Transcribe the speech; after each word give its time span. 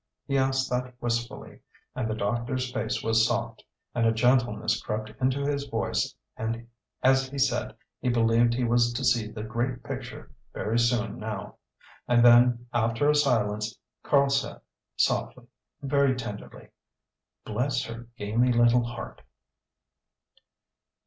He 0.25 0.35
asked 0.35 0.67
that 0.71 0.95
wistfully; 0.99 1.59
and 1.95 2.09
the 2.09 2.15
doctor's 2.15 2.71
face 2.73 3.03
was 3.03 3.23
soft, 3.27 3.63
and 3.93 4.03
a 4.03 4.11
gentleness 4.11 4.81
crept 4.81 5.11
into 5.21 5.45
his 5.45 5.67
voice 5.67 6.15
as 7.03 7.29
he 7.29 7.37
said 7.37 7.75
he 7.99 8.09
believed 8.09 8.55
he 8.55 8.63
was 8.63 8.93
to 8.93 9.03
see 9.05 9.27
the 9.27 9.43
great 9.43 9.83
picture 9.83 10.31
very 10.55 10.79
soon 10.79 11.19
now. 11.19 11.57
And 12.07 12.25
then, 12.25 12.65
after 12.73 13.11
a 13.11 13.15
silence, 13.15 13.77
Karl 14.01 14.29
said, 14.31 14.61
softly, 14.97 15.45
very 15.83 16.15
tenderly 16.15 16.69
"Bless 17.45 17.83
her 17.85 18.07
gamey 18.17 18.51
little 18.51 18.83
heart!" 18.83 19.21